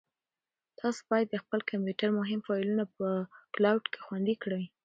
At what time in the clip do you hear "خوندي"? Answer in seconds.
4.05-4.35